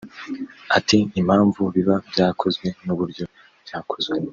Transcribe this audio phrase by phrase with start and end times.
[0.77, 3.25] Ati “Impamvu biba byakozwe n’uburyo
[3.65, 4.29] byakozwemo